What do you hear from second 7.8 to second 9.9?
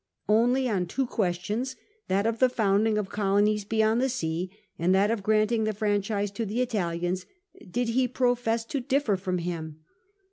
he profess to differ from him.